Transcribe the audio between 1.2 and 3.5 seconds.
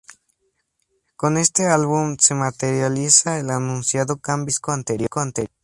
este álbum se materializa